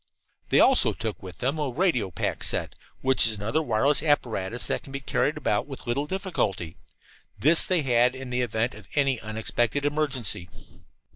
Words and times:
They 0.49 0.59
also 0.59 0.93
took 0.93 1.21
with 1.21 1.37
them 1.37 1.59
a 1.59 1.69
radio 1.69 2.09
pack 2.09 2.43
set, 2.43 2.73
which 3.01 3.27
is 3.27 3.33
another 3.33 3.61
wireless 3.61 4.01
apparatus 4.01 4.65
that 4.65 4.81
can 4.81 4.91
be 4.91 4.99
carried 4.99 5.37
about 5.37 5.67
with 5.67 5.85
little 5.85 6.07
difficulty. 6.07 6.75
This 7.37 7.67
they 7.67 7.83
had 7.83 8.15
in 8.15 8.31
the 8.31 8.41
event 8.41 8.73
of 8.73 8.87
any 8.95 9.19
unexpected 9.19 9.85
emergency. 9.85 10.49